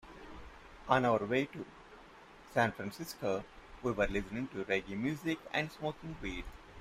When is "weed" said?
6.23-6.43